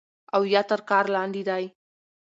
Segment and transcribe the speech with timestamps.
[0.35, 1.65] او يا تر كار لاندې دی